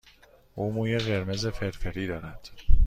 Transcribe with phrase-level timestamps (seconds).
[0.55, 2.49] او موی قرمز فرفری دارد.